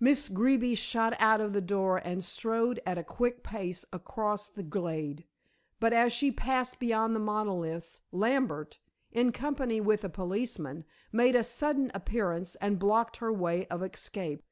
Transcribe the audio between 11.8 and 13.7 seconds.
appearance and blocked her way